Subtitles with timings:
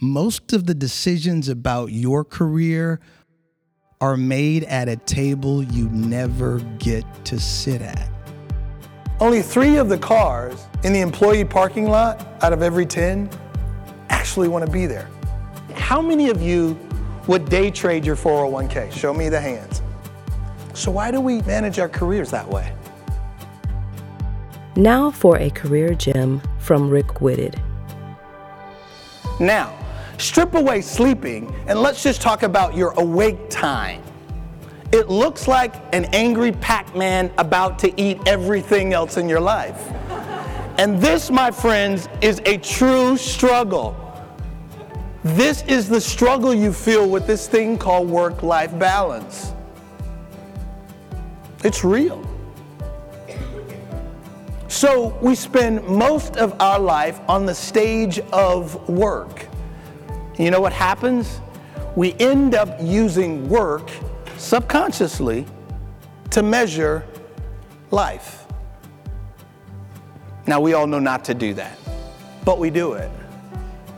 [0.00, 3.00] most of the decisions about your career
[4.00, 8.08] are made at a table you never get to sit at.
[9.20, 13.28] Only three of the cars in the employee parking lot out of every 10
[14.08, 15.10] actually want to be there.
[15.74, 16.78] How many of you
[17.26, 18.90] would day trade your 401k?
[18.92, 19.82] Show me the hands.
[20.72, 22.74] So, why do we manage our careers that way?
[24.76, 27.60] Now for a career gem from Rick Whitted.
[29.38, 29.76] Now,
[30.20, 34.02] strip away sleeping and let's just talk about your awake time.
[34.92, 39.88] It looks like an angry Pac Man about to eat everything else in your life.
[40.78, 43.96] And this, my friends, is a true struggle.
[45.22, 49.52] This is the struggle you feel with this thing called work life balance.
[51.62, 52.26] It's real.
[54.68, 59.49] So we spend most of our life on the stage of work.
[60.38, 61.40] You know what happens?
[61.96, 63.90] We end up using work
[64.36, 65.44] subconsciously
[66.30, 67.04] to measure
[67.90, 68.46] life.
[70.46, 71.78] Now, we all know not to do that,
[72.44, 73.10] but we do it.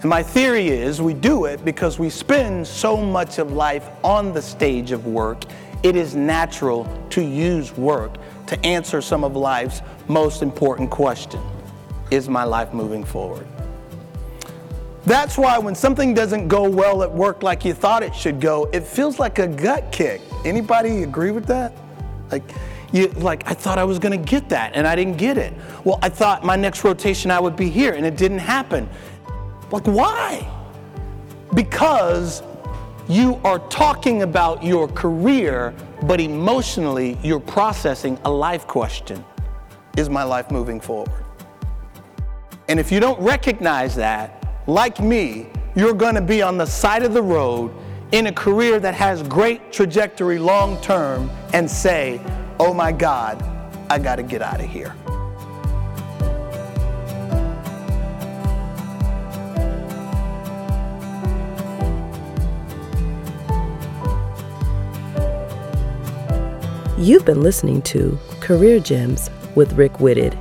[0.00, 4.32] And my theory is we do it because we spend so much of life on
[4.32, 5.44] the stage of work,
[5.84, 8.16] it is natural to use work
[8.48, 11.40] to answer some of life's most important question
[12.10, 13.46] Is my life moving forward?
[15.04, 18.68] That's why when something doesn't go well at work like you thought it should go,
[18.72, 20.20] it feels like a gut kick.
[20.44, 21.72] Anybody agree with that?
[22.30, 22.44] Like,
[22.92, 25.54] you, like I thought I was going to get that and I didn't get it.
[25.84, 28.88] Well, I thought my next rotation I would be here and it didn't happen.
[29.72, 30.48] Like, why?
[31.54, 32.42] Because
[33.08, 39.24] you are talking about your career, but emotionally you're processing a life question
[39.96, 41.24] Is my life moving forward?
[42.68, 47.02] And if you don't recognize that, like me, you're going to be on the side
[47.02, 47.72] of the road
[48.12, 52.20] in a career that has great trajectory long term and say,
[52.60, 53.42] oh my God,
[53.90, 54.94] I got to get out of here.
[66.98, 70.38] You've been listening to Career Gems with Rick Whitted.